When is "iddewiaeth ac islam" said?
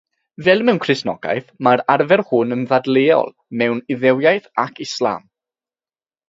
3.97-5.29